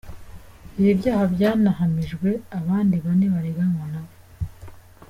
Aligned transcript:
Ibi 0.79 0.91
byaha 0.99 1.23
byanahamijwe 1.33 2.29
abandi 2.59 2.95
bane 3.05 3.25
bareganwa 3.33 3.85
nawe. 3.93 4.13